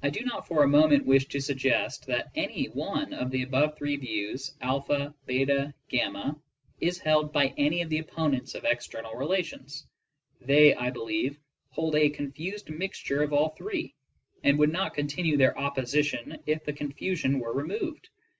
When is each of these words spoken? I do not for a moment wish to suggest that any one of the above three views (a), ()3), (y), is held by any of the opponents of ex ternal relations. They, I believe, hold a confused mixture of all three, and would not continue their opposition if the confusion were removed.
I 0.00 0.10
do 0.10 0.20
not 0.24 0.46
for 0.46 0.62
a 0.62 0.68
moment 0.68 1.06
wish 1.06 1.26
to 1.30 1.40
suggest 1.40 2.06
that 2.06 2.30
any 2.36 2.66
one 2.66 3.12
of 3.12 3.32
the 3.32 3.42
above 3.42 3.76
three 3.76 3.96
views 3.96 4.54
(a), 4.60 4.80
()3), 4.80 5.74
(y), 6.06 6.32
is 6.78 6.98
held 7.00 7.32
by 7.32 7.48
any 7.56 7.82
of 7.82 7.88
the 7.90 7.98
opponents 7.98 8.54
of 8.54 8.64
ex 8.64 8.86
ternal 8.86 9.18
relations. 9.18 9.88
They, 10.40 10.76
I 10.76 10.90
believe, 10.90 11.40
hold 11.70 11.96
a 11.96 12.10
confused 12.10 12.70
mixture 12.70 13.24
of 13.24 13.32
all 13.32 13.48
three, 13.48 13.96
and 14.44 14.56
would 14.56 14.70
not 14.70 14.94
continue 14.94 15.36
their 15.36 15.58
opposition 15.58 16.38
if 16.46 16.64
the 16.64 16.72
confusion 16.72 17.40
were 17.40 17.52
removed. 17.52 18.10